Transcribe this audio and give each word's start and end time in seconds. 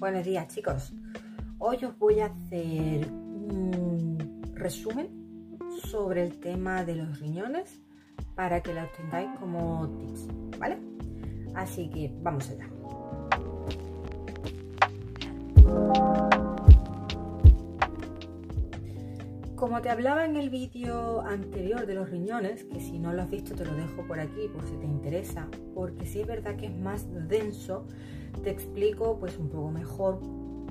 Buenos 0.00 0.24
días 0.24 0.48
chicos. 0.48 0.94
Hoy 1.58 1.76
os 1.84 1.98
voy 1.98 2.20
a 2.20 2.26
hacer 2.28 3.06
un 3.12 4.16
resumen 4.54 5.58
sobre 5.84 6.22
el 6.22 6.40
tema 6.40 6.86
de 6.86 6.94
los 6.94 7.20
riñones 7.20 7.82
para 8.34 8.62
que 8.62 8.72
lo 8.72 8.80
tengáis 8.96 9.28
como 9.38 9.86
tips, 9.98 10.26
¿vale? 10.58 10.78
Así 11.54 11.90
que 11.90 12.10
vamos 12.22 12.48
allá. 12.48 12.66
Como 19.60 19.82
te 19.82 19.90
hablaba 19.90 20.24
en 20.24 20.36
el 20.36 20.48
vídeo 20.48 21.20
anterior 21.20 21.84
de 21.84 21.94
los 21.94 22.08
riñones, 22.08 22.64
que 22.64 22.80
si 22.80 22.98
no 22.98 23.12
lo 23.12 23.20
has 23.20 23.30
visto 23.30 23.54
te 23.54 23.66
lo 23.66 23.74
dejo 23.74 24.06
por 24.06 24.18
aquí 24.18 24.48
por 24.50 24.66
si 24.66 24.74
te 24.78 24.86
interesa, 24.86 25.48
porque 25.74 26.06
si 26.06 26.22
es 26.22 26.26
verdad 26.26 26.56
que 26.56 26.64
es 26.64 26.74
más 26.74 27.06
denso, 27.28 27.86
te 28.42 28.48
explico 28.48 29.18
pues 29.20 29.36
un 29.36 29.50
poco 29.50 29.70
mejor 29.70 30.22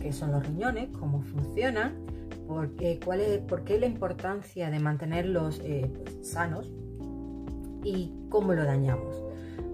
qué 0.01 0.11
son 0.11 0.31
los 0.31 0.43
riñones, 0.43 0.89
cómo 0.97 1.21
funcionan, 1.21 2.03
por 2.47 2.75
qué, 2.77 2.99
cuál 3.05 3.19
es, 3.19 3.37
por 3.41 3.63
qué 3.63 3.79
la 3.79 3.85
importancia 3.85 4.71
de 4.71 4.79
mantenerlos 4.79 5.61
eh, 5.63 5.87
pues, 5.93 6.27
sanos 6.27 6.71
y 7.83 8.11
cómo 8.29 8.53
lo 8.53 8.65
dañamos. 8.65 9.28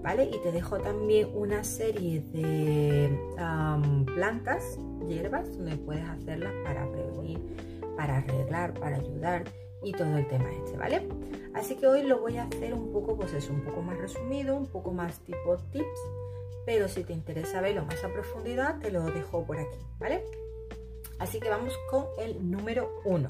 ¿vale? 0.06 0.30
Y 0.32 0.38
te 0.38 0.52
dejo 0.52 0.78
también 0.78 1.28
una 1.34 1.64
serie 1.64 2.20
de 2.32 3.10
plantas, 4.14 4.78
hierbas, 5.08 5.52
donde 5.56 5.76
puedes 5.78 6.08
hacerlas 6.08 6.52
para 6.64 6.88
prevenir, 6.92 7.40
para 7.96 8.18
arreglar, 8.18 8.72
para 8.74 8.98
ayudar 8.98 9.42
y 9.82 9.90
todo 9.90 10.16
el 10.16 10.28
tema 10.28 10.48
este, 10.52 10.76
¿vale? 10.76 11.08
Así 11.54 11.74
que 11.74 11.88
hoy 11.88 12.04
lo 12.04 12.20
voy 12.20 12.36
a 12.36 12.44
hacer 12.44 12.72
un 12.72 12.92
poco, 12.92 13.16
pues 13.16 13.32
eso, 13.32 13.52
un 13.52 13.62
poco 13.62 13.82
más 13.82 13.98
resumido, 13.98 14.56
un 14.56 14.66
poco 14.66 14.92
más 14.92 15.18
tipo 15.24 15.56
tips, 15.72 16.00
pero 16.64 16.86
si 16.86 17.02
te 17.02 17.12
interesa 17.12 17.60
verlo 17.60 17.84
más 17.84 18.04
a 18.04 18.08
profundidad, 18.08 18.78
te 18.78 18.92
lo 18.92 19.02
dejo 19.06 19.44
por 19.44 19.58
aquí, 19.58 19.78
¿vale? 19.98 20.22
Así 21.18 21.40
que 21.40 21.48
vamos 21.48 21.76
con 21.90 22.04
el 22.20 22.48
número 22.48 23.00
1 23.04 23.26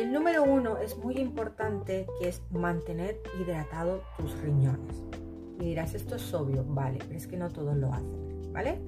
el 0.00 0.12
número 0.12 0.44
uno 0.44 0.78
es 0.78 0.96
muy 0.96 1.18
importante, 1.18 2.06
que 2.18 2.28
es 2.28 2.42
mantener 2.50 3.20
hidratado 3.38 4.02
tus 4.16 4.32
riñones. 4.40 5.04
Y 5.60 5.64
dirás, 5.64 5.94
esto 5.94 6.16
es 6.16 6.32
obvio, 6.32 6.64
vale, 6.64 6.98
pero 7.06 7.18
es 7.18 7.26
que 7.26 7.36
no 7.36 7.50
todos 7.50 7.76
lo 7.76 7.92
hacen, 7.92 8.52
¿vale? 8.52 8.80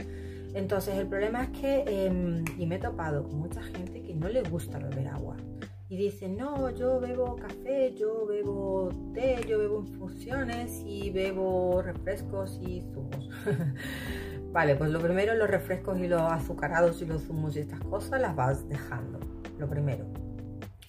Entonces 0.55 0.97
el 0.97 1.07
problema 1.07 1.45
es 1.45 1.51
que, 1.51 1.85
em, 1.87 2.45
y 2.59 2.67
me 2.67 2.77
he 2.77 2.79
topado 2.79 3.25
con 3.25 3.39
mucha 3.39 3.63
gente 3.63 4.03
que 4.03 4.15
no 4.15 4.29
le 4.29 4.43
gusta 4.43 4.79
beber 4.79 5.09
agua. 5.09 5.37
Y 5.91 5.97
dice, 5.99 6.29
no, 6.29 6.71
yo 6.71 6.99
bebo 7.01 7.37
café, 7.37 7.95
yo 7.95 8.25
bebo 8.27 8.89
té, 9.13 9.37
yo 9.47 9.59
bebo 9.59 9.81
infusiones 9.81 10.83
y 10.87 11.11
bebo 11.11 11.83
refrescos 11.83 12.59
y 12.63 12.81
zumos. 12.95 13.29
vale, 14.53 14.77
pues 14.77 14.91
lo 14.91 15.01
primero, 15.01 15.35
los 15.35 15.51
refrescos 15.51 15.99
y 15.99 16.09
los 16.09 16.23
azucarados 16.23 17.03
y 17.03 17.05
los 17.05 17.23
zumos 17.25 17.55
y 17.57 17.61
estas 17.61 17.81
cosas 17.81 18.23
las 18.23 18.35
vas 18.35 18.67
dejando. 18.67 19.21
Lo 19.59 19.69
primero. 19.69 20.22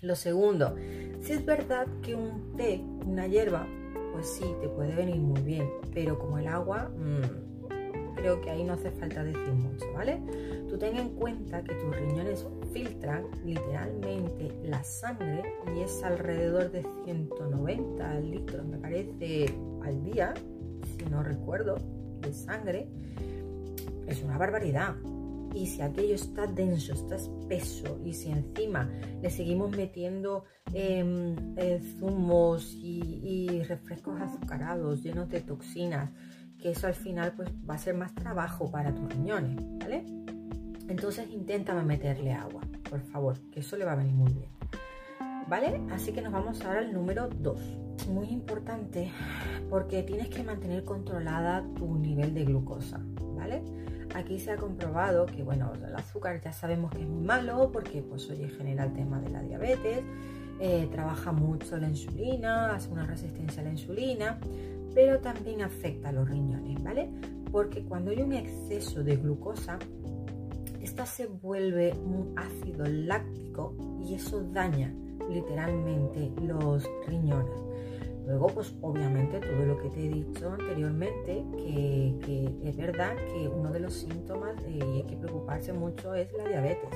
Lo 0.03 0.15
segundo, 0.17 0.75
si 1.21 1.31
es 1.31 1.45
verdad 1.45 1.87
que 2.01 2.13
un 2.13 2.57
té, 2.57 2.83
una 3.05 3.25
hierba, 3.25 3.65
pues 4.11 4.27
sí, 4.27 4.43
te 4.59 4.67
puede 4.67 4.93
venir 4.93 5.15
muy 5.15 5.39
bien, 5.41 5.69
pero 5.93 6.19
como 6.19 6.37
el 6.37 6.47
agua, 6.47 6.91
mmm, 6.93 8.13
creo 8.17 8.41
que 8.41 8.49
ahí 8.49 8.65
no 8.65 8.73
hace 8.73 8.91
falta 8.91 9.23
decir 9.23 9.53
mucho, 9.53 9.85
¿vale? 9.93 10.21
Tú 10.67 10.77
ten 10.77 10.97
en 10.97 11.15
cuenta 11.15 11.63
que 11.63 11.73
tus 11.75 11.95
riñones 11.95 12.45
filtran 12.73 13.27
literalmente 13.45 14.51
la 14.65 14.83
sangre 14.83 15.41
y 15.73 15.79
es 15.79 16.03
alrededor 16.03 16.69
de 16.69 16.85
190 17.05 18.19
litros, 18.19 18.65
me 18.65 18.79
parece, 18.79 19.45
al 19.83 20.03
día, 20.03 20.33
si 20.97 21.05
no 21.05 21.23
recuerdo, 21.23 21.77
de 22.19 22.33
sangre. 22.33 22.89
Es 24.05 24.21
una 24.21 24.37
barbaridad. 24.37 24.95
Y 25.53 25.67
si 25.67 25.81
aquello 25.81 26.15
está 26.15 26.47
denso, 26.47 26.93
está 26.93 27.15
espeso 27.15 27.99
y 28.03 28.13
si 28.13 28.31
encima 28.31 28.89
le 29.21 29.29
seguimos 29.29 29.71
metiendo 29.71 30.45
em, 30.73 31.35
eh, 31.57 31.79
zumos 31.99 32.73
y 32.73 33.61
refrescos 33.63 34.19
azucarados 34.19 35.03
llenos 35.03 35.29
de 35.29 35.41
toxinas, 35.41 36.09
que 36.63 36.71
eso 36.71 36.87
al 36.87 36.95
final 36.95 37.33
pues 37.35 37.49
va 37.69 37.75
a 37.75 37.77
ser 37.77 37.93
más 37.93 38.15
trabajo 38.15 38.71
para 38.71 38.95
tus 38.95 39.13
riñones, 39.13 39.57
¿vale? 39.79 40.05
Entonces 40.87 41.29
inténtame 41.29 41.83
meterle 41.83 42.31
agua, 42.31 42.61
por 42.89 43.01
favor, 43.01 43.37
que 43.51 43.59
eso 43.59 43.75
le 43.75 43.83
va 43.83 43.91
a 43.91 43.95
venir 43.95 44.13
muy 44.13 44.31
bien. 44.31 44.49
¿Vale? 45.49 45.81
Así 45.91 46.13
que 46.13 46.21
nos 46.21 46.31
vamos 46.31 46.61
ahora 46.61 46.79
al 46.79 46.93
número 46.93 47.27
2. 47.27 48.07
Muy 48.09 48.27
importante 48.27 49.11
porque 49.69 50.03
tienes 50.03 50.29
que 50.29 50.41
mantener 50.41 50.85
controlada 50.85 51.63
tu 51.75 51.97
nivel 51.97 52.33
de 52.33 52.45
glucosa, 52.45 53.01
¿vale? 53.35 53.61
Aquí 54.15 54.39
se 54.39 54.51
ha 54.51 54.57
comprobado 54.57 55.25
que, 55.25 55.43
bueno, 55.43 55.71
el 55.85 55.95
azúcar 55.95 56.39
ya 56.41 56.53
sabemos 56.53 56.91
que 56.91 57.01
es 57.01 57.07
muy 57.07 57.23
malo 57.23 57.71
porque, 57.71 58.01
pues, 58.01 58.29
oye, 58.29 58.47
genera 58.49 58.85
el 58.85 58.93
tema 58.93 59.19
de 59.19 59.29
la 59.29 59.41
diabetes, 59.41 60.03
eh, 60.59 60.87
trabaja 60.91 61.31
mucho 61.31 61.77
la 61.77 61.89
insulina, 61.89 62.75
hace 62.75 62.89
una 62.89 63.05
resistencia 63.05 63.61
a 63.61 63.65
la 63.65 63.71
insulina, 63.71 64.37
pero 64.93 65.19
también 65.19 65.63
afecta 65.63 66.09
a 66.09 66.11
los 66.11 66.29
riñones, 66.29 66.81
¿vale? 66.83 67.09
Porque 67.51 67.83
cuando 67.83 68.11
hay 68.11 68.21
un 68.21 68.33
exceso 68.33 69.03
de 69.03 69.15
glucosa, 69.17 69.79
esta 70.81 71.05
se 71.05 71.25
vuelve 71.27 71.93
un 71.93 72.33
ácido 72.35 72.85
láctico 72.85 73.75
y 74.05 74.15
eso 74.15 74.43
daña 74.43 74.93
literalmente 75.29 76.31
los 76.41 76.83
riñones. 77.07 77.72
Luego, 78.25 78.47
pues 78.47 78.73
obviamente 78.81 79.39
todo 79.39 79.65
lo 79.65 79.77
que 79.81 79.89
te 79.89 80.05
he 80.05 80.09
dicho 80.09 80.51
anteriormente, 80.51 81.43
que, 81.57 82.49
es 82.63 82.77
verdad 82.77 83.15
que 83.15 83.47
uno 83.47 83.71
de 83.71 83.81
los 83.81 83.93
síntomas 83.93 84.55
eh, 84.63 84.79
y 84.79 84.81
hay 84.81 85.03
que 85.03 85.17
preocuparse 85.17 85.73
mucho 85.73 86.13
es 86.15 86.31
la 86.33 86.47
diabetes. 86.47 86.89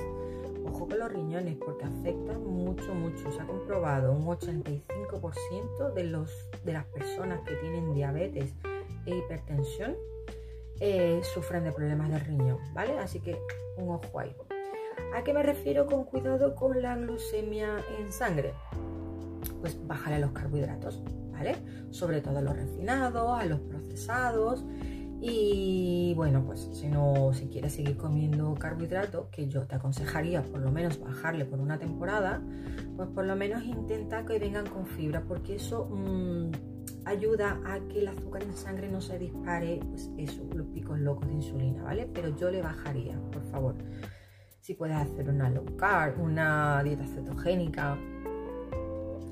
Ojo 0.64 0.88
con 0.88 0.98
los 0.98 1.12
riñones 1.12 1.56
porque 1.56 1.84
afectan 1.84 2.44
mucho, 2.44 2.94
mucho. 2.94 3.30
Se 3.32 3.40
ha 3.40 3.46
comprobado 3.46 4.12
un 4.12 4.24
85% 4.24 5.92
de, 5.94 6.04
los, 6.04 6.30
de 6.64 6.72
las 6.72 6.84
personas 6.86 7.40
que 7.42 7.54
tienen 7.56 7.94
diabetes 7.94 8.54
e 9.06 9.16
hipertensión 9.16 9.96
eh, 10.80 11.20
sufren 11.34 11.64
de 11.64 11.72
problemas 11.72 12.10
del 12.10 12.20
riñón, 12.20 12.58
¿vale? 12.72 12.98
Así 12.98 13.20
que 13.20 13.36
un 13.76 13.90
ojo 13.90 14.20
ahí. 14.20 14.34
¿A 15.14 15.24
qué 15.24 15.32
me 15.32 15.42
refiero 15.42 15.86
con 15.86 16.04
cuidado 16.04 16.54
con 16.54 16.80
la 16.82 16.96
glucemia 16.96 17.84
en 17.98 18.12
sangre? 18.12 18.52
Pues 19.60 19.78
bájale 19.86 20.16
a 20.16 20.18
los 20.20 20.32
carbohidratos, 20.32 21.02
¿vale? 21.32 21.56
Sobre 21.90 22.20
todo 22.20 22.38
a 22.38 22.42
los 22.42 22.56
refinados, 22.56 23.40
a 23.40 23.44
los 23.44 23.60
procesados 23.60 24.64
y 25.20 26.12
bueno, 26.14 26.44
pues 26.44 26.68
si 26.72 26.86
no, 26.86 27.32
si 27.32 27.48
quieres 27.48 27.74
seguir 27.74 27.96
comiendo 27.96 28.54
carbohidratos, 28.54 29.28
que 29.30 29.48
yo 29.48 29.66
te 29.66 29.74
aconsejaría 29.74 30.42
por 30.42 30.60
lo 30.60 30.70
menos 30.70 31.00
bajarle 31.00 31.44
por 31.44 31.58
una 31.58 31.78
temporada, 31.78 32.40
pues 32.96 33.08
por 33.08 33.24
lo 33.24 33.34
menos 33.34 33.64
intenta 33.64 34.24
que 34.24 34.38
vengan 34.38 34.66
con 34.66 34.86
fibra, 34.86 35.24
porque 35.26 35.56
eso 35.56 35.86
mm, 35.86 36.50
ayuda 37.04 37.60
a 37.66 37.80
que 37.88 37.98
el 38.00 38.08
azúcar 38.08 38.44
en 38.44 38.54
sangre 38.54 38.88
no 38.88 39.00
se 39.00 39.18
dispare, 39.18 39.80
pues 39.88 40.08
eso, 40.18 40.42
picos 40.72 41.00
locos 41.00 41.26
de 41.26 41.34
insulina, 41.34 41.82
¿vale? 41.82 42.08
Pero 42.14 42.36
yo 42.36 42.50
le 42.50 42.62
bajaría, 42.62 43.20
por 43.32 43.42
favor. 43.50 43.74
Si 44.60 44.74
puedes 44.74 44.96
hacer 44.96 45.28
una 45.28 45.50
low 45.50 45.64
carb, 45.76 46.20
una 46.20 46.80
dieta 46.84 47.06
cetogénica, 47.06 47.98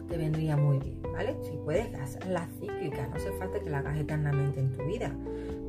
te 0.09 0.17
vendría 0.17 0.56
muy 0.56 0.78
bien, 0.78 1.00
¿vale? 1.03 1.37
Si 1.43 1.56
puedes, 1.65 1.91
la 2.28 2.47
cíclica, 2.59 3.06
no 3.09 3.17
hace 3.17 3.31
falta 3.33 3.61
que 3.61 3.71
la 3.71 3.78
hagas 3.78 3.99
eternamente 3.99 4.61
en 4.61 4.72
tu 4.72 4.84
vida 4.84 5.12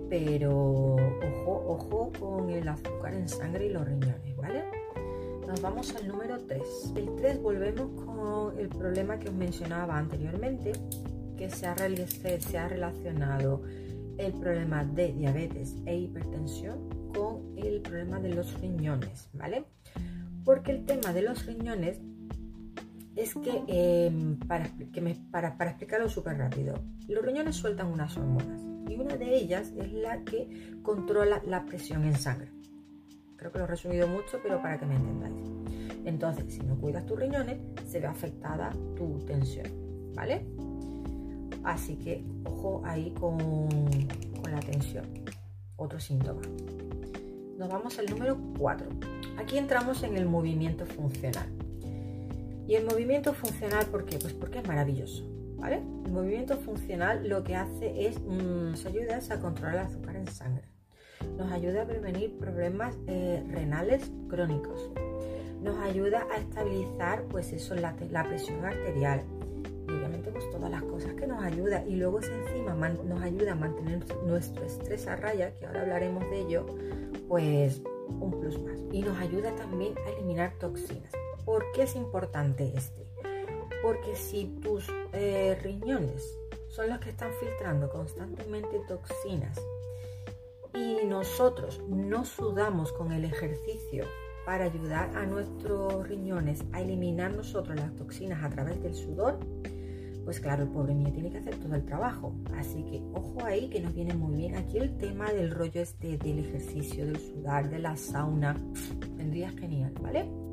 pero 0.09 0.96
ojo, 0.96 1.64
ojo 1.68 2.12
con 2.20 2.50
el 2.50 2.68
azúcar 2.68 3.14
en 3.14 3.28
sangre 3.28 3.68
y 3.68 3.70
los 3.70 3.86
riñones, 3.86 4.36
¿vale? 4.38 4.64
Nos 5.47 5.62
vamos 5.62 5.96
al 5.96 6.08
número 6.08 6.38
3. 6.46 6.94
El 6.96 7.16
3 7.16 7.42
volvemos 7.42 8.03
con 8.03 8.58
el 8.59 8.70
problema 8.70 9.18
que 9.18 9.30
os 9.30 9.36
mencionaba 9.36 9.97
anteriormente, 9.97 10.74
que 11.38 11.50
se 11.50 11.68
ha, 11.68 11.76
se 11.76 12.58
ha 12.58 12.68
relacionado 12.68 13.61
el 14.17 14.34
problema 14.34 14.84
de 14.84 15.14
diabetes 15.14 15.76
e 15.85 15.96
hipertensión 15.96 16.90
con 17.14 17.58
el 17.58 17.82
problema 17.82 18.20
de 18.20 18.29
los 18.34 18.59
riñones, 18.59 19.29
¿vale? 19.34 19.66
Porque 20.44 20.72
el 20.72 20.85
tema 20.85 21.14
de 21.14 21.22
los 21.22 21.46
riñones 21.46 22.02
es 23.17 23.34
que, 23.34 23.64
em, 23.67 24.37
para, 24.37 24.66
explicarlo 24.66 26.08
súper 26.08 26.37
rápido, 26.37 26.79
los 27.08 27.25
riñones 27.25 27.55
sueltan 27.55 27.87
unas 27.87 28.16
hormonas 28.16 28.61
y 28.87 28.96
una 28.96 29.17
de 29.17 29.35
ellas 29.35 29.73
es 29.75 29.91
la 29.91 30.23
que 30.23 30.78
controla 30.84 31.41
la 31.46 31.66
presión 31.66 32.05
en 32.05 32.16
sangre. 32.16 32.52
Creo 33.35 33.52
que 33.52 33.58
lo 33.58 33.66
he 33.66 33.67
resumido 33.67 34.08
mucho, 34.08 34.40
pero 34.41 34.61
para 34.61 34.79
que 34.79 34.85
me 34.85 34.96
entendáis. 34.96 35.35
Entonces, 36.05 36.53
si 36.53 36.61
no 36.61 36.78
cuidas 36.78 37.05
tus 37.05 37.19
riñones, 37.19 37.58
se 37.87 37.99
ve 37.99 38.08
afectada 38.08 38.72
tu 38.96 39.20
tensión, 39.25 39.67
¿vale? 40.13 40.46
Así 41.63 41.96
que 41.97 42.23
ojo 42.46 42.81
ahí 42.85 43.11
con, 43.20 43.37
con 44.41 44.52
la 44.52 44.59
tensión. 44.59 45.05
Otro 45.75 45.99
síntoma. 45.99 46.41
Nos 47.58 47.70
vamos 47.70 47.97
al 47.97 48.05
número 48.05 48.37
4. 48.59 48.87
Aquí 49.37 49.58
entramos 49.58 50.03
en 50.03 50.16
el 50.16 50.28
movimiento 50.28 50.85
funcional. 50.85 51.57
Y 52.67 52.75
el 52.75 52.85
movimiento 52.85 53.34
funcional, 53.34 53.85
¿por 53.85 54.05
qué? 54.05 54.17
Pues 54.19 54.34
porque 54.34 54.59
es 54.59 54.67
maravilloso. 54.67 55.37
El 55.66 56.11
movimiento 56.11 56.58
funcional 56.58 57.28
lo 57.28 57.43
que 57.43 57.55
hace 57.55 58.08
es, 58.08 58.22
nos 58.22 58.84
mm, 58.84 58.87
ayuda 58.87 59.19
a 59.29 59.40
controlar 59.40 59.75
el 59.75 59.81
azúcar 59.81 60.16
en 60.16 60.28
sangre. 60.28 60.64
nos 61.37 61.52
ayuda 61.52 61.81
a 61.81 61.85
prevenir 61.85 62.37
problemas 62.37 62.96
eh, 63.08 63.43
renales 63.49 64.09
crónicos, 64.29 64.91
nos 65.61 65.78
ayuda 65.79 66.25
a 66.31 66.37
estabilizar 66.37 67.23
pues 67.23 67.52
eso, 67.52 67.75
la, 67.75 67.96
presión 67.96 68.64
arterial, 68.64 69.23
y 69.87 69.91
obviamente 69.91 70.31
pues 70.31 70.49
todas 70.52 70.70
las 70.70 70.84
cosas 70.84 71.16
que 71.16 71.28
nos 71.28 71.43
ayuda 71.43 71.84
y 71.85 71.96
luego 71.96 72.22
encima 72.22 72.73
nos 72.90 73.22
ayuda 73.22 73.53
a 73.53 73.55
mantener 73.55 74.05
nuestro 74.25 74.63
estrés 74.63 75.08
a 75.08 75.16
raya, 75.16 75.53
que 75.58 75.66
ahora 75.66 75.81
hablaremos 75.81 76.29
de 76.29 76.41
ello, 76.41 76.66
pues 77.28 77.81
un 78.08 78.40
plus 78.40 78.61
más. 78.61 78.79
Y 78.91 79.02
nos 79.02 79.17
ayuda 79.20 79.53
también 79.55 79.96
a 80.05 80.11
eliminar 80.11 80.53
toxinas. 80.59 81.11
¿Por 81.47 81.72
qué 81.72 81.84
es 81.84 81.96
importante 81.96 82.73
este? 82.76 83.08
Porque 83.82 84.17
si 84.17 84.59
tus 84.61 84.85
eh, 85.14 85.58
riñones 85.64 86.38
son 86.67 86.90
los 86.90 86.99
que 86.99 87.11
están 87.11 87.32
filtrando 87.40 87.90
constantemente 87.90 88.82
toxinas 88.85 89.58
y 90.73 91.05
nosotros 91.05 91.82
no 91.88 92.26
sudamos 92.26 92.91
con 92.91 93.14
el 93.14 93.23
ejercicio 93.23 94.03
para 94.46 94.66
ayudar 94.66 95.16
a 95.16 95.26
nuestros 95.26 96.05
riñones 96.05 96.66
a 96.73 96.82
eliminar 96.82 97.34
nosotros 97.34 97.78
las 97.78 97.96
toxinas 97.96 98.44
a 98.44 98.49
través 98.49 98.84
del 98.84 98.94
sudor, 98.94 99.40
pues 100.26 100.41
claro, 100.41 100.64
el 100.64 100.70
pobre 100.70 100.96
mío 100.96 101.14
tiene 101.14 101.32
que 101.32 101.38
hacer 101.38 101.55
todo 101.55 101.76
el 101.76 101.85
trabajo. 101.85 102.35
Así 102.58 102.84
que 102.84 103.02
ojo 103.14 103.46
ahí 103.46 103.70
que 103.70 103.79
nos 103.79 103.96
viene 103.96 104.14
muy 104.14 104.35
bien 104.35 104.55
aquí 104.55 104.79
el 104.79 104.97
tema 104.97 105.32
del 105.32 105.52
rollo 105.52 105.79
este 105.79 106.17
del 106.17 106.40
ejercicio, 106.40 107.05
del 107.05 107.20
sudar, 107.20 107.70
de 107.70 107.79
la 107.79 107.96
sauna. 107.96 108.58
Vendría 109.16 109.49
genial, 109.52 109.94
¿vale? 110.02 110.47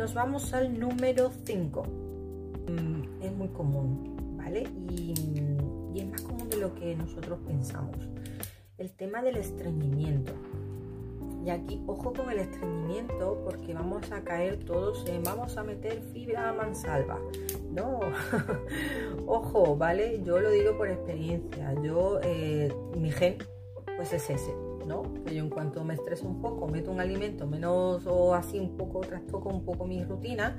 Nos 0.00 0.14
vamos 0.14 0.54
al 0.54 0.80
número 0.80 1.30
5. 1.44 1.82
Mm, 1.82 3.22
es 3.22 3.32
muy 3.32 3.48
común, 3.48 4.16
¿vale? 4.38 4.66
Y, 4.88 5.12
y 5.92 6.00
es 6.00 6.08
más 6.08 6.22
común 6.22 6.48
de 6.48 6.56
lo 6.56 6.74
que 6.74 6.96
nosotros 6.96 7.38
pensamos. 7.46 7.98
El 8.78 8.92
tema 8.92 9.20
del 9.20 9.36
estreñimiento. 9.36 10.32
Y 11.44 11.50
aquí, 11.50 11.82
ojo 11.86 12.14
con 12.14 12.30
el 12.30 12.38
estreñimiento, 12.38 13.42
porque 13.44 13.74
vamos 13.74 14.10
a 14.10 14.24
caer 14.24 14.64
todos 14.64 15.06
en 15.06 15.22
vamos 15.22 15.58
a 15.58 15.64
meter 15.64 16.00
fibra 16.14 16.54
mansalva. 16.54 17.18
No, 17.70 18.00
ojo, 19.26 19.76
¿vale? 19.76 20.22
Yo 20.24 20.40
lo 20.40 20.50
digo 20.50 20.78
por 20.78 20.88
experiencia. 20.88 21.74
Yo, 21.82 22.20
eh, 22.22 22.74
mi 22.96 23.10
gen, 23.10 23.36
pues 23.98 24.14
es 24.14 24.30
ese, 24.30 24.54
¿no? 24.86 25.02
Que 25.24 25.34
yo 25.34 25.42
en 25.42 25.50
cuanto 25.50 25.84
me 25.84 25.94
estreso 25.94 26.26
un 26.26 26.40
poco, 26.40 26.68
meto 26.68 26.90
un 26.90 27.00
alimento 27.00 27.46
menos 27.46 28.06
o 28.06 28.34
así 28.34 28.58
un 28.58 28.76
poco, 28.76 29.00
trastoco 29.00 29.48
un 29.48 29.64
poco 29.64 29.86
mi 29.86 30.04
rutina, 30.04 30.56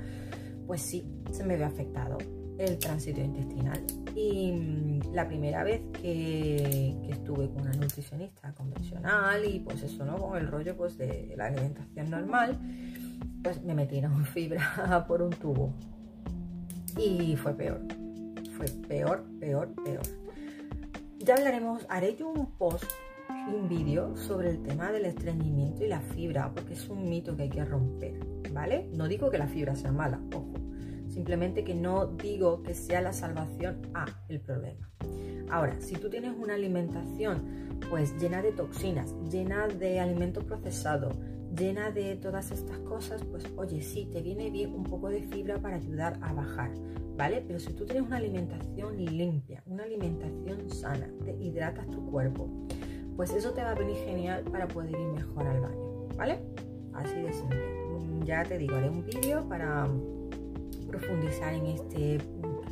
pues 0.66 0.82
sí, 0.82 1.04
se 1.30 1.44
me 1.44 1.56
ve 1.56 1.64
afectado 1.64 2.18
el 2.58 2.78
tránsito 2.78 3.20
intestinal. 3.20 3.82
Y 4.14 4.52
mm, 4.52 5.12
la 5.12 5.26
primera 5.26 5.64
vez 5.64 5.82
que, 6.00 6.96
estuve 7.08 7.48
con 7.50 7.62
una 7.62 7.72
nutricionista 7.72 8.52
convencional 8.52 9.44
y 9.44 9.60
pues 9.60 9.82
eso, 9.82 10.04
¿no? 10.04 10.16
Con 10.16 10.38
el 10.38 10.48
rollo 10.48 10.76
pues 10.76 10.96
de 10.98 11.34
la 11.36 11.46
alimentación 11.46 12.10
normal, 12.10 12.58
pues 13.42 13.62
me 13.62 13.74
metieron 13.74 14.24
fibra 14.26 15.04
por 15.06 15.22
un 15.22 15.30
tubo. 15.30 15.72
Y 16.96 17.36
fue 17.36 17.54
peor. 17.54 17.80
Fue 18.56 18.66
peor, 18.88 19.24
peor, 19.40 19.74
peor. 19.82 20.02
Ya 21.18 21.34
hablaremos, 21.34 21.86
haré 21.88 22.16
yo 22.16 22.28
un 22.28 22.46
post 22.46 22.84
un 23.48 23.68
vídeo 23.68 24.16
sobre 24.16 24.50
el 24.50 24.62
tema 24.62 24.92
del 24.92 25.06
estreñimiento 25.06 25.84
y 25.84 25.88
la 25.88 26.00
fibra, 26.00 26.52
porque 26.54 26.74
es 26.74 26.88
un 26.88 27.08
mito 27.08 27.36
que 27.36 27.44
hay 27.44 27.50
que 27.50 27.64
romper, 27.64 28.18
¿vale? 28.52 28.88
No 28.92 29.08
digo 29.08 29.30
que 29.30 29.38
la 29.38 29.48
fibra 29.48 29.74
sea 29.74 29.92
mala, 29.92 30.20
ojo, 30.34 30.52
Simplemente 31.12 31.62
que 31.62 31.74
no 31.74 32.06
digo 32.06 32.62
que 32.62 32.72
sea 32.72 33.02
la 33.02 33.12
salvación 33.12 33.82
a 33.92 34.06
el 34.30 34.40
problema. 34.40 34.88
Ahora, 35.50 35.78
si 35.78 35.94
tú 35.94 36.08
tienes 36.08 36.32
una 36.34 36.54
alimentación 36.54 37.78
pues 37.90 38.18
llena 38.18 38.40
de 38.40 38.52
toxinas, 38.52 39.14
llena 39.30 39.68
de 39.68 40.00
alimentos 40.00 40.42
procesados, 40.44 41.14
llena 41.54 41.90
de 41.90 42.16
todas 42.16 42.50
estas 42.50 42.78
cosas, 42.78 43.22
pues 43.24 43.44
oye, 43.56 43.82
sí, 43.82 44.08
te 44.10 44.22
viene 44.22 44.50
bien 44.50 44.72
un 44.74 44.84
poco 44.84 45.10
de 45.10 45.22
fibra 45.24 45.58
para 45.58 45.76
ayudar 45.76 46.18
a 46.22 46.32
bajar, 46.32 46.70
¿vale? 47.14 47.44
Pero 47.46 47.60
si 47.60 47.74
tú 47.74 47.84
tienes 47.84 48.06
una 48.06 48.16
alimentación 48.16 48.96
limpia, 49.04 49.62
una 49.66 49.82
alimentación 49.82 50.70
sana, 50.70 51.10
te 51.26 51.36
hidratas 51.36 51.90
tu 51.90 52.10
cuerpo, 52.10 52.48
pues 53.16 53.30
eso 53.32 53.52
te 53.52 53.62
va 53.62 53.70
a 53.70 53.74
venir 53.74 53.96
genial 53.96 54.42
para 54.44 54.68
poder 54.68 54.90
ir 54.90 55.08
mejor 55.08 55.46
al 55.46 55.60
baño, 55.60 56.08
¿vale? 56.16 56.38
Así 56.94 57.14
de 57.14 57.32
simple. 57.32 57.58
Mm, 57.58 58.24
ya 58.24 58.42
te 58.44 58.58
digo, 58.58 58.76
haré 58.76 58.88
un 58.88 59.04
vídeo 59.04 59.48
para 59.48 59.88
profundizar 60.86 61.54
en 61.54 61.66
este 61.66 62.18
punto. 62.18 62.62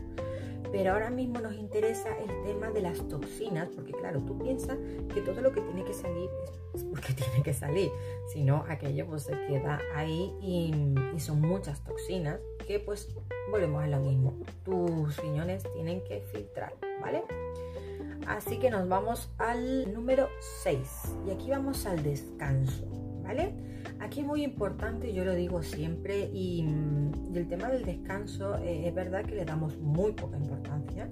Pero 0.72 0.92
ahora 0.92 1.10
mismo 1.10 1.40
nos 1.40 1.54
interesa 1.54 2.08
el 2.18 2.44
tema 2.44 2.70
de 2.70 2.82
las 2.82 3.06
toxinas, 3.08 3.68
porque 3.74 3.92
claro, 3.92 4.20
tú 4.20 4.38
piensas 4.38 4.78
que 5.12 5.20
todo 5.20 5.40
lo 5.40 5.50
que 5.52 5.60
tiene 5.62 5.84
que 5.84 5.92
salir 5.92 6.30
es 6.74 6.84
porque 6.84 7.12
tiene 7.14 7.42
que 7.42 7.52
salir, 7.52 7.90
si 8.32 8.44
no 8.44 8.64
aquello 8.68 9.06
pues 9.06 9.24
se 9.24 9.32
queda 9.32 9.80
ahí 9.94 10.32
y, 10.40 10.72
y 11.14 11.20
son 11.20 11.40
muchas 11.40 11.82
toxinas 11.82 12.38
que 12.66 12.78
pues 12.78 13.08
volvemos 13.50 13.82
a 13.82 13.88
lo 13.88 13.98
mismo. 13.98 14.38
Tus 14.64 15.16
riñones 15.16 15.64
tienen 15.72 16.04
que 16.04 16.20
filtrar, 16.20 16.74
¿vale? 17.00 17.24
Así 18.30 18.58
que 18.58 18.70
nos 18.70 18.88
vamos 18.88 19.28
al 19.38 19.92
número 19.92 20.28
6 20.62 20.78
y 21.26 21.32
aquí 21.32 21.50
vamos 21.50 21.84
al 21.84 22.00
descanso, 22.04 22.86
¿vale? 23.24 23.52
Aquí 23.98 24.20
es 24.20 24.26
muy 24.26 24.44
importante, 24.44 25.12
yo 25.12 25.24
lo 25.24 25.34
digo 25.34 25.64
siempre, 25.64 26.30
y, 26.32 26.62
mm, 26.62 27.36
el 27.36 27.48
tema 27.48 27.68
del 27.70 27.84
descanso 27.84 28.56
eh, 28.58 28.86
es 28.86 28.94
verdad 28.94 29.24
que 29.24 29.34
le 29.34 29.44
damos 29.44 29.76
muy 29.78 30.12
poca 30.12 30.36
importancia, 30.36 31.10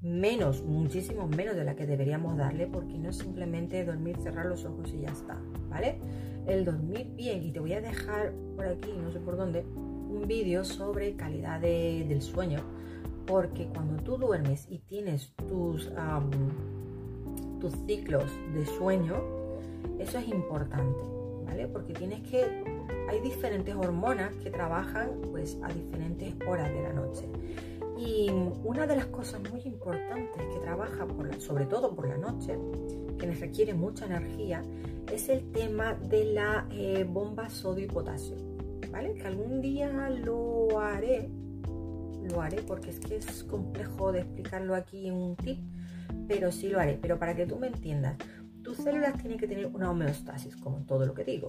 menos, 0.00 0.62
muchísimo 0.62 1.28
menos 1.28 1.56
de 1.56 1.64
la 1.64 1.76
que 1.76 1.86
deberíamos 1.86 2.38
darle, 2.38 2.66
porque 2.66 2.96
no 2.96 3.10
es 3.10 3.18
simplemente 3.18 3.84
dormir, 3.84 4.16
cerrar 4.22 4.46
los 4.46 4.64
ojos 4.64 4.90
y 4.94 5.02
ya 5.02 5.10
está, 5.10 5.38
¿vale? 5.68 5.98
El 6.46 6.64
dormir 6.64 7.12
bien, 7.16 7.42
y 7.42 7.52
te 7.52 7.60
voy 7.60 7.74
a 7.74 7.82
dejar 7.82 8.32
por 8.56 8.64
aquí, 8.64 8.92
no 8.96 9.12
sé 9.12 9.20
por 9.20 9.36
dónde, 9.36 9.66
un 9.76 10.24
vídeo 10.26 10.64
sobre 10.64 11.16
calidad 11.16 11.60
del 11.60 12.22
sueño, 12.22 12.60
porque 13.30 13.68
cuando 13.68 14.02
tú 14.02 14.16
duermes 14.16 14.66
y 14.68 14.78
tienes 14.78 15.32
tus, 15.48 15.88
tus 17.60 17.72
ciclos 17.86 18.24
de 18.52 18.66
sueño, 18.66 19.14
eso 20.00 20.18
es 20.18 20.28
importante. 20.28 20.98
Porque 21.72 21.92
tienes 21.92 22.28
que, 22.28 22.42
hay 23.08 23.20
diferentes 23.20 23.74
hormonas 23.74 24.34
que 24.36 24.50
trabajan 24.50 25.10
pues 25.30 25.58
a 25.62 25.68
diferentes 25.68 26.34
horas 26.48 26.72
de 26.72 26.82
la 26.82 26.92
noche. 26.92 27.28
Y 27.96 28.30
una 28.64 28.86
de 28.86 28.96
las 28.96 29.06
cosas 29.06 29.40
muy 29.50 29.60
importantes 29.62 30.42
que 30.52 30.58
trabaja, 30.60 31.06
sobre 31.38 31.66
todo 31.66 31.94
por 31.94 32.08
la 32.08 32.16
noche, 32.16 32.58
que 33.16 33.26
nos 33.28 33.38
requiere 33.38 33.74
mucha 33.74 34.06
energía, 34.06 34.62
es 35.12 35.28
el 35.28 35.52
tema 35.52 35.94
de 35.94 36.24
la 36.24 36.66
eh, 36.72 37.06
bomba 37.08 37.48
sodio 37.48 37.84
y 37.84 37.88
potasio. 37.88 38.36
¿Vale? 38.90 39.14
Que 39.14 39.26
algún 39.26 39.60
día 39.60 40.10
lo 40.10 40.80
haré, 40.80 41.30
lo 42.30 42.40
haré 42.42 42.62
porque 42.62 42.90
es 42.90 43.00
que 43.00 43.16
es 43.16 43.44
complejo 43.44 44.12
de 44.12 44.20
explicarlo 44.20 44.74
aquí 44.74 45.06
en 45.06 45.14
un 45.14 45.36
tip, 45.36 45.58
pero 46.28 46.50
sí 46.52 46.68
lo 46.68 46.80
haré. 46.80 46.98
Pero 47.00 47.18
para 47.18 47.34
que 47.34 47.46
tú 47.46 47.56
me 47.56 47.68
entiendas, 47.68 48.16
tus 48.62 48.78
células 48.78 49.16
tienen 49.18 49.38
que 49.38 49.48
tener 49.48 49.66
una 49.66 49.90
homeostasis, 49.90 50.56
como 50.56 50.84
todo 50.84 51.06
lo 51.06 51.14
que 51.14 51.24
digo. 51.24 51.48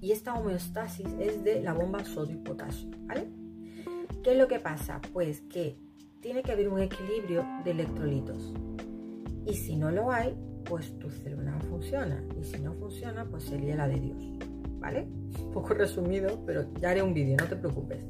Y 0.00 0.12
esta 0.12 0.34
homeostasis 0.34 1.08
es 1.18 1.42
de 1.42 1.62
la 1.62 1.72
bomba 1.72 2.04
sodio 2.04 2.36
y 2.36 2.38
potasio, 2.38 2.90
¿vale? 3.06 3.28
¿Qué 4.22 4.32
es 4.32 4.38
lo 4.38 4.48
que 4.48 4.58
pasa? 4.58 5.00
Pues 5.12 5.40
que 5.42 5.78
tiene 6.20 6.42
que 6.42 6.52
haber 6.52 6.68
un 6.68 6.80
equilibrio 6.80 7.44
de 7.64 7.70
electrolitos. 7.70 8.52
Y 9.46 9.54
si 9.54 9.76
no 9.76 9.90
lo 9.90 10.10
hay, 10.10 10.36
pues 10.64 10.98
tu 10.98 11.08
célula 11.08 11.52
no 11.52 11.60
funciona. 11.60 12.22
Y 12.40 12.44
si 12.44 12.58
no 12.58 12.74
funciona, 12.74 13.24
pues 13.24 13.44
sería 13.44 13.76
la 13.76 13.88
de 13.88 14.00
Dios, 14.00 14.24
¿vale? 14.78 15.02
Un 15.40 15.52
poco 15.52 15.74
resumido, 15.74 16.40
pero 16.44 16.66
ya 16.80 16.90
haré 16.90 17.02
un 17.02 17.14
vídeo, 17.14 17.36
no 17.38 17.46
te 17.46 17.56
preocupes. 17.56 18.04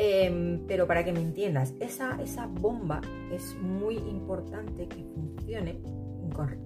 Em, 0.00 0.64
pero 0.68 0.86
para 0.86 1.04
que 1.04 1.12
me 1.12 1.20
entiendas, 1.20 1.74
esa, 1.80 2.22
esa 2.22 2.46
bomba 2.46 3.00
es 3.32 3.56
muy 3.60 3.96
importante 3.96 4.86
que 4.86 5.02
funcione 5.12 5.82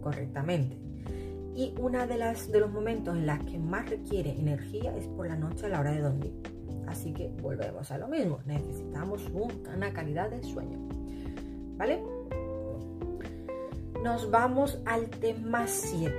correctamente. 0.02 0.76
Y 1.56 1.74
una 1.80 2.06
de, 2.06 2.18
las, 2.18 2.52
de 2.52 2.60
los 2.60 2.70
momentos 2.70 3.16
en 3.16 3.24
las 3.24 3.42
que 3.44 3.58
más 3.58 3.88
requiere 3.88 4.38
energía 4.38 4.94
es 4.94 5.06
por 5.06 5.26
la 5.28 5.36
noche 5.36 5.64
a 5.64 5.70
la 5.70 5.80
hora 5.80 5.92
de 5.92 6.00
dormir. 6.00 6.34
Así 6.86 7.14
que 7.14 7.28
volvemos 7.40 7.90
a 7.90 7.96
lo 7.96 8.06
mismo, 8.06 8.40
necesitamos 8.44 9.22
una 9.32 9.94
calidad 9.94 10.28
de 10.28 10.42
sueño. 10.42 10.78
¿Vale? 11.78 12.02
Nos 14.04 14.30
vamos 14.30 14.78
al 14.84 15.08
tema 15.08 15.66
7. 15.66 16.12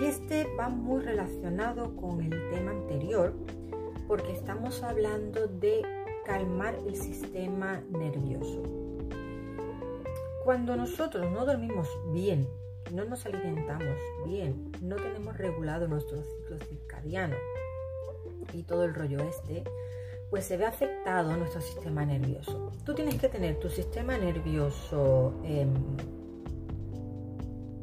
Y 0.00 0.04
este 0.04 0.46
va 0.56 0.68
muy 0.68 1.02
relacionado 1.02 1.96
con 1.96 2.20
el 2.20 2.30
tema 2.50 2.70
anterior 2.70 3.34
porque 4.06 4.32
estamos 4.32 4.82
hablando 4.84 5.48
de 5.48 5.95
calmar 6.26 6.76
el 6.86 6.96
sistema 6.96 7.80
nervioso. 7.88 8.64
Cuando 10.44 10.76
nosotros 10.76 11.30
no 11.30 11.46
dormimos 11.46 11.88
bien, 12.12 12.48
no 12.92 13.04
nos 13.04 13.24
alimentamos 13.26 13.96
bien, 14.26 14.72
no 14.82 14.96
tenemos 14.96 15.36
regulado 15.36 15.86
nuestro 15.86 16.22
ciclo 16.22 16.58
circadiano 16.68 17.36
y 18.52 18.64
todo 18.64 18.84
el 18.84 18.94
rollo 18.94 19.20
este, 19.20 19.62
pues 20.28 20.44
se 20.44 20.56
ve 20.56 20.66
afectado 20.66 21.36
nuestro 21.36 21.60
sistema 21.60 22.04
nervioso. 22.04 22.72
Tú 22.84 22.94
tienes 22.94 23.20
que 23.20 23.28
tener 23.28 23.60
tu 23.60 23.68
sistema 23.68 24.18
nervioso, 24.18 25.32
em, 25.44 25.72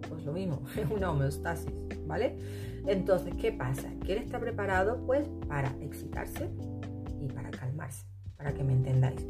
pues 0.09 0.25
lo 0.25 0.33
mismo, 0.33 0.61
es 0.77 0.85
una 0.91 1.11
homeostasis, 1.11 1.73
¿vale? 2.05 2.37
Entonces, 2.87 3.33
¿qué 3.39 3.53
pasa? 3.53 3.89
Que 4.05 4.13
él 4.13 4.17
está 4.19 4.37
preparado 4.39 5.01
pues 5.05 5.29
para 5.47 5.69
excitarse 5.81 6.49
y 7.21 7.27
para 7.31 7.49
calmarse, 7.51 7.72
para 8.43 8.53
que 8.53 8.63
me 8.63 8.73
entendáis. 8.73 9.25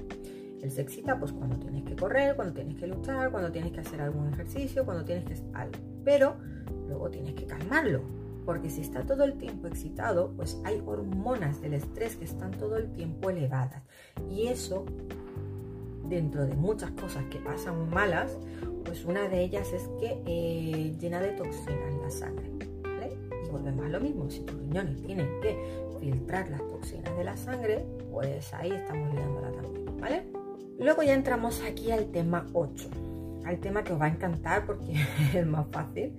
Él 0.61 0.71
se 0.71 0.81
excita 0.81 1.19
pues 1.19 1.31
cuando 1.31 1.57
tienes 1.57 1.83
que 1.83 1.95
correr, 1.95 2.35
cuando 2.35 2.53
tienes 2.53 2.77
que 2.77 2.87
luchar, 2.87 3.29
cuando 3.29 3.51
tienes 3.51 3.71
que 3.71 3.81
hacer 3.81 4.01
algún 4.01 4.33
ejercicio, 4.33 4.85
cuando 4.85 5.05
tienes 5.05 5.25
que 5.25 5.35
algo. 5.53 5.77
Pero 6.03 6.37
luego 6.87 7.11
tienes 7.11 7.33
que 7.35 7.45
calmarlo, 7.45 8.01
porque 8.45 8.71
si 8.71 8.81
está 8.81 9.05
todo 9.05 9.23
el 9.23 9.33
tiempo 9.37 9.67
excitado, 9.67 10.31
pues 10.35 10.59
hay 10.63 10.81
hormonas 10.83 11.61
del 11.61 11.75
estrés 11.75 12.15
que 12.15 12.25
están 12.25 12.51
todo 12.51 12.77
el 12.77 12.91
tiempo 12.91 13.29
elevadas. 13.29 13.83
Y 14.31 14.47
eso, 14.47 14.85
dentro 16.09 16.47
de 16.47 16.55
muchas 16.55 16.89
cosas 16.91 17.23
que 17.25 17.37
pasan 17.37 17.89
malas, 17.89 18.39
pues 18.83 19.05
una 19.05 19.27
de 19.27 19.43
ellas 19.43 19.71
es 19.73 19.89
que 19.99 20.23
eh, 20.25 20.95
llena 20.99 21.19
de 21.19 21.33
toxinas 21.33 21.93
la 22.01 22.09
sangre. 22.09 22.72
Volvemos 23.53 23.85
a 23.85 23.89
lo 23.89 23.99
mismo, 24.01 24.29
si 24.29 24.41
tus 24.41 24.59
riñones 24.59 25.01
tienen 25.01 25.27
que 25.41 25.57
filtrar 25.99 26.49
las 26.49 26.59
toxinas 26.67 27.15
de 27.17 27.23
la 27.23 27.37
sangre, 27.37 27.85
pues 28.11 28.53
ahí 28.53 28.71
estamos 28.71 29.13
liándola 29.13 29.51
también, 29.51 29.85
¿vale? 29.99 30.23
Luego 30.79 31.03
ya 31.03 31.13
entramos 31.13 31.61
aquí 31.61 31.91
al 31.91 32.11
tema 32.11 32.45
8, 32.53 32.89
al 33.45 33.59
tema 33.59 33.83
que 33.83 33.93
os 33.93 34.01
va 34.01 34.05
a 34.05 34.09
encantar 34.09 34.65
porque 34.65 34.91
es 35.29 35.35
el 35.35 35.45
más 35.45 35.67
fácil 35.71 36.13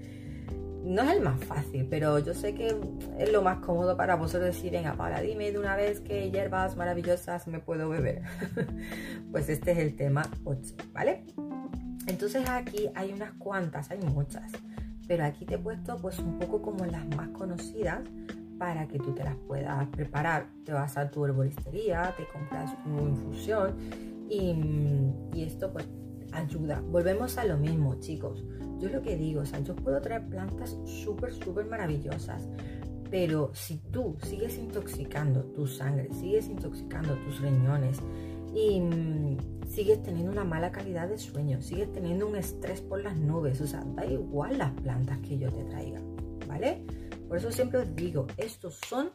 no 0.85 1.03
es 1.03 1.17
el 1.17 1.23
más 1.23 1.43
fácil, 1.43 1.87
pero 1.88 2.19
yo 2.19 2.35
sé 2.35 2.55
que 2.55 2.76
es 3.19 3.33
lo 3.33 3.43
más 3.43 3.59
cómodo 3.59 3.97
para 3.97 4.17
vosotros 4.17 4.55
decir, 4.55 4.71
venga, 4.71 4.95
Paula, 4.95 5.21
dime 5.23 5.50
de 5.50 5.59
una 5.59 5.76
vez 5.76 6.00
qué 6.00 6.31
hierbas 6.31 6.76
maravillosas 6.76 7.47
me 7.49 7.59
puedo 7.59 7.88
beber. 7.88 8.23
pues 9.33 9.49
este 9.49 9.73
es 9.73 9.79
el 9.79 9.97
tema 9.97 10.29
8, 10.45 10.75
¿vale? 10.93 11.25
Entonces 12.07 12.47
aquí 12.49 12.91
hay 12.95 13.12
unas 13.12 13.33
cuantas, 13.33 13.91
hay 13.91 13.99
muchas, 14.00 14.53
pero 15.06 15.25
aquí 15.25 15.44
te 15.44 15.54
he 15.54 15.58
puesto 15.58 15.96
pues 15.96 16.18
un 16.18 16.38
poco 16.38 16.62
como 16.62 16.84
las 16.87 17.06
más 17.16 17.28
conocidas 17.28 18.02
para 18.58 18.87
que 18.87 18.99
tú 18.99 19.12
te 19.12 19.25
las 19.25 19.37
puedas 19.37 19.87
preparar. 19.88 20.46
Te 20.64 20.73
vas 20.73 20.96
a 20.96 21.11
tu 21.11 21.25
herboristería, 21.25 22.14
te 22.16 22.26
compras 22.28 22.70
tu 22.82 23.06
infusión 23.06 23.75
y, 24.28 24.54
y 25.34 25.42
esto 25.42 25.73
pues 25.73 25.87
ayuda. 26.32 26.80
Volvemos 26.90 27.38
a 27.38 27.44
lo 27.44 27.56
mismo, 27.56 27.96
chicos 28.00 28.44
yo 28.84 28.88
lo 28.88 29.02
que 29.02 29.16
digo, 29.16 29.40
o 29.40 29.46
sea, 29.46 29.61
yo 29.61 29.75
puedo 29.75 30.00
traer 30.00 30.26
plantas 30.26 30.76
súper, 30.84 31.32
súper 31.32 31.66
maravillosas, 31.66 32.49
pero 33.11 33.50
si 33.54 33.78
tú 33.78 34.16
sigues 34.23 34.58
intoxicando 34.58 35.42
tu 35.44 35.66
sangre, 35.66 36.12
sigues 36.12 36.49
intoxicando 36.49 37.14
tus 37.25 37.40
riñones 37.40 37.99
y 38.54 38.80
mm, 38.80 39.66
sigues 39.66 40.02
teniendo 40.02 40.30
una 40.30 40.44
mala 40.44 40.70
calidad 40.70 41.08
de 41.08 41.18
sueño, 41.18 41.61
sigues 41.61 41.92
teniendo 41.92 42.26
un 42.28 42.37
estrés 42.37 42.80
por 42.80 43.02
las 43.02 43.16
nubes, 43.16 43.61
o 43.61 43.66
sea, 43.66 43.82
da 43.96 44.06
igual 44.06 44.58
las 44.58 44.70
plantas 44.73 45.18
que 45.18 45.38
yo 45.38 45.50
te 45.50 45.64
traiga, 45.64 46.00
¿vale? 46.46 46.84
Por 47.28 47.38
eso 47.38 47.50
siempre 47.50 47.80
os 47.80 47.96
digo, 47.96 48.26
estos 48.37 48.78
son 48.88 49.11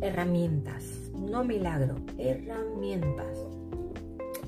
herramientas, 0.00 0.84
no 1.14 1.44
milagro, 1.44 1.96
herramientas. 2.18 3.38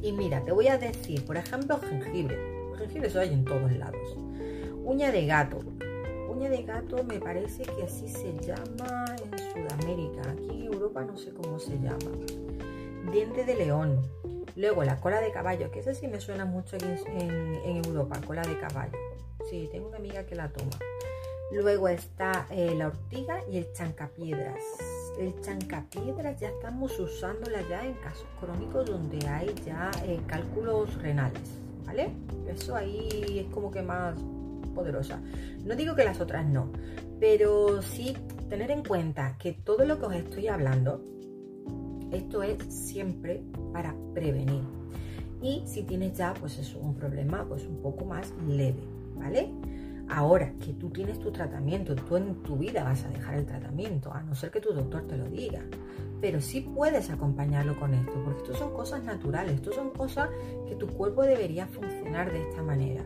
Y 0.02 0.12
mira, 0.12 0.42
te 0.44 0.52
voy 0.52 0.68
a 0.68 0.78
decir, 0.78 1.24
por 1.24 1.36
ejemplo, 1.36 1.78
jengibre. 1.78 2.36
Jengibre 2.78 3.08
eso 3.08 3.20
hay 3.20 3.32
en 3.32 3.44
todos 3.44 3.70
lados. 3.72 4.16
Uña 4.84 5.12
de 5.12 5.26
gato. 5.26 5.58
Uña 6.30 6.48
de 6.48 6.62
gato 6.62 7.04
me 7.04 7.20
parece 7.20 7.64
que 7.64 7.82
así 7.84 8.08
se 8.08 8.32
llama 8.40 9.04
en 9.22 9.38
Sudamérica. 9.38 10.22
Aquí 10.30 10.66
en 10.66 10.72
Europa 10.72 11.04
no 11.04 11.16
sé 11.18 11.32
cómo 11.32 11.58
se 11.58 11.78
llama. 11.78 12.10
Diente 13.12 13.44
de 13.44 13.54
león. 13.54 14.02
Luego 14.56 14.84
la 14.84 15.00
cola 15.00 15.20
de 15.20 15.32
caballo, 15.32 15.70
que 15.70 15.80
esa 15.80 15.94
sí 15.94 16.06
me 16.06 16.20
suena 16.20 16.44
mucho 16.44 16.76
en, 16.76 17.84
Europa, 17.84 18.20
cola 18.26 18.42
de 18.42 18.58
caballo. 18.58 18.98
Sí, 19.48 19.68
tengo 19.72 19.88
una 19.88 19.96
amiga 19.96 20.24
que 20.26 20.34
la 20.34 20.48
toma. 20.48 20.70
Luego 21.52 21.88
está 21.88 22.46
eh, 22.50 22.74
la 22.76 22.88
ortiga 22.88 23.42
y 23.50 23.58
el 23.58 23.72
chancapiedras. 23.72 24.62
El 25.18 25.40
chancapiedras 25.40 26.38
ya 26.38 26.48
estamos 26.48 26.98
usándola 26.98 27.60
ya 27.68 27.84
en 27.84 27.94
casos 27.94 28.26
crónicos 28.38 28.86
donde 28.86 29.26
hay 29.26 29.54
ya 29.64 29.90
eh, 30.04 30.20
cálculos 30.26 30.94
renales, 31.02 31.42
¿vale? 31.84 32.12
Eso 32.46 32.76
ahí 32.76 33.44
es 33.44 33.52
como 33.52 33.70
que 33.70 33.82
más 33.82 34.14
poderosa. 34.74 35.20
No 35.64 35.74
digo 35.74 35.94
que 35.94 36.04
las 36.04 36.20
otras 36.20 36.46
no, 36.46 36.70
pero 37.18 37.82
sí 37.82 38.16
tener 38.48 38.70
en 38.70 38.82
cuenta 38.82 39.36
que 39.38 39.52
todo 39.52 39.84
lo 39.84 39.98
que 39.98 40.06
os 40.06 40.14
estoy 40.14 40.48
hablando, 40.48 41.02
esto 42.12 42.42
es 42.42 42.62
siempre 42.68 43.42
para 43.72 43.94
prevenir. 44.14 44.62
Y 45.42 45.62
si 45.66 45.82
tienes 45.82 46.16
ya, 46.16 46.34
pues 46.34 46.58
es 46.58 46.74
un 46.74 46.94
problema 46.94 47.46
pues 47.48 47.66
un 47.66 47.80
poco 47.80 48.04
más 48.04 48.32
leve, 48.46 48.82
¿vale? 49.16 49.50
Ahora 50.08 50.52
que 50.58 50.72
tú 50.72 50.90
tienes 50.90 51.20
tu 51.20 51.30
tratamiento, 51.30 51.94
tú 51.94 52.16
en 52.16 52.42
tu 52.42 52.56
vida 52.56 52.82
vas 52.82 53.04
a 53.04 53.08
dejar 53.08 53.34
el 53.36 53.46
tratamiento, 53.46 54.12
a 54.12 54.22
no 54.22 54.34
ser 54.34 54.50
que 54.50 54.60
tu 54.60 54.72
doctor 54.72 55.06
te 55.06 55.16
lo 55.16 55.26
diga. 55.26 55.62
Pero 56.20 56.40
sí 56.40 56.60
puedes 56.60 57.10
acompañarlo 57.10 57.78
con 57.78 57.94
esto, 57.94 58.12
porque 58.24 58.42
esto 58.42 58.54
son 58.54 58.72
cosas 58.72 59.04
naturales, 59.04 59.54
esto 59.54 59.72
son 59.72 59.90
cosas 59.90 60.28
que 60.68 60.74
tu 60.74 60.88
cuerpo 60.88 61.22
debería 61.22 61.66
funcionar 61.68 62.32
de 62.32 62.42
esta 62.42 62.62
manera. 62.62 63.04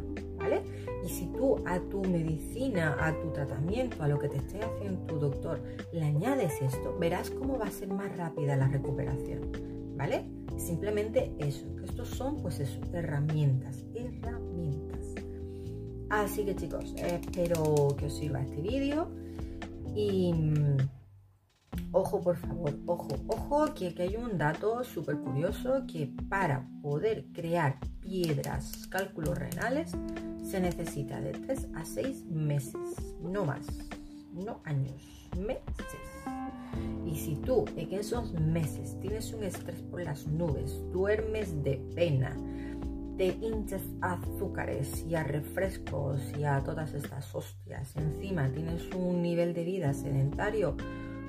Y 1.04 1.08
si 1.08 1.26
tú 1.26 1.56
a 1.66 1.78
tu 1.80 2.02
medicina, 2.02 2.96
a 2.98 3.12
tu 3.20 3.30
tratamiento, 3.32 4.02
a 4.02 4.08
lo 4.08 4.18
que 4.18 4.28
te 4.28 4.38
esté 4.38 4.60
haciendo 4.60 5.00
tu 5.06 5.18
doctor, 5.18 5.60
le 5.92 6.02
añades 6.02 6.60
esto, 6.62 6.96
verás 6.98 7.30
cómo 7.30 7.58
va 7.58 7.66
a 7.66 7.70
ser 7.70 7.88
más 7.88 8.16
rápida 8.16 8.56
la 8.56 8.68
recuperación, 8.68 9.52
¿vale? 9.96 10.24
Simplemente 10.56 11.34
eso, 11.38 11.66
que 11.76 11.84
estos 11.84 12.08
son 12.08 12.40
pues 12.40 12.60
herramientas, 12.92 13.84
herramientas. 13.94 15.14
Así 16.10 16.44
que 16.44 16.54
chicos, 16.54 16.94
espero 16.96 17.88
que 17.98 18.06
os 18.06 18.16
sirva 18.16 18.40
este 18.40 18.62
vídeo 18.62 19.08
y 19.94 20.32
mm, 20.32 20.76
ojo 21.92 22.20
por 22.20 22.36
favor, 22.36 22.72
ojo, 22.86 23.08
ojo 23.26 23.74
que, 23.74 23.94
que 23.94 24.02
hay 24.02 24.16
un 24.16 24.38
dato 24.38 24.84
súper 24.84 25.18
curioso 25.18 25.84
que 25.90 26.12
para 26.28 26.68
poder 26.82 27.26
crear 27.32 27.78
piedras, 28.00 28.86
cálculos 28.88 29.36
renales, 29.36 29.92
se 30.44 30.60
necesita 30.60 31.20
de 31.20 31.32
3 31.32 31.68
a 31.74 31.84
6 31.84 32.26
meses, 32.26 33.14
no 33.22 33.44
más, 33.44 33.66
no 34.32 34.60
años, 34.64 35.28
meses. 35.38 35.64
Y 37.06 37.16
si 37.16 37.36
tú 37.36 37.64
en 37.76 37.92
esos 37.92 38.32
meses 38.34 38.98
tienes 39.00 39.32
un 39.32 39.44
estrés 39.44 39.80
por 39.82 40.02
las 40.02 40.26
nubes, 40.26 40.80
duermes 40.92 41.62
de 41.62 41.80
pena, 41.94 42.36
te 43.16 43.28
hinchas 43.28 43.82
azúcares 44.00 45.04
y 45.08 45.14
a 45.14 45.22
refrescos 45.22 46.20
y 46.38 46.44
a 46.44 46.60
todas 46.64 46.94
estas 46.94 47.32
hostias, 47.34 47.96
encima 47.96 48.50
tienes 48.50 48.82
un 48.94 49.22
nivel 49.22 49.54
de 49.54 49.64
vida 49.64 49.94
sedentario, 49.94 50.76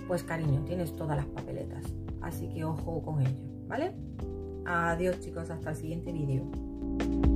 pues 0.08 0.24
cariño, 0.24 0.64
tienes 0.66 0.96
todas 0.96 1.18
las 1.18 1.28
papeletas. 1.28 1.84
Así 2.22 2.50
que 2.50 2.64
ojo 2.64 3.04
con 3.04 3.22
ello, 3.22 3.38
¿vale? 3.68 3.94
Adiós 4.66 5.20
chicos, 5.20 5.52
hasta 5.52 5.70
el 5.72 5.76
siguiente 5.76 6.12
vídeo. 6.12 7.35